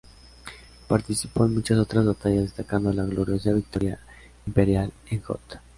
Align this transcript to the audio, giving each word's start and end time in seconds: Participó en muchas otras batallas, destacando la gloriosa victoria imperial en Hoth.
Participó 0.87 1.45
en 1.45 1.53
muchas 1.53 1.77
otras 1.77 2.03
batallas, 2.07 2.41
destacando 2.45 2.91
la 2.91 3.03
gloriosa 3.05 3.53
victoria 3.53 3.99
imperial 4.47 4.91
en 5.11 5.21
Hoth. 5.27 5.57